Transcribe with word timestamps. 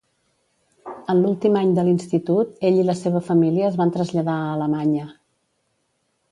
En 1.13 1.19
l'últim 1.25 1.59
any 1.61 1.73
de 1.81 1.83
l'institut, 1.89 2.57
ell 2.71 2.81
i 2.85 2.87
la 2.89 2.97
seva 3.03 3.23
família 3.29 3.69
es 3.71 3.79
van 3.85 3.95
traslladar 3.99 4.39
a 4.47 4.51
Alemanya. 4.59 5.07